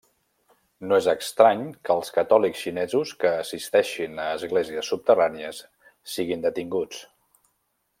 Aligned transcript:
No 0.91 0.95
és 1.01 1.09
estrany 1.11 1.61
que 1.89 1.93
els 1.97 2.09
catòlics 2.15 2.63
xinesos 2.69 3.13
que 3.25 3.35
assisteixin 3.45 4.25
a 4.25 4.27
esglésies 4.41 4.93
subterrànies 4.95 5.65
siguin 6.17 6.47
detinguts. 6.49 7.09